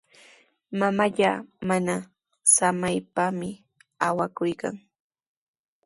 [0.79, 1.95] Mamallaa mana
[2.55, 3.49] samaypami
[4.07, 4.75] awakuykan.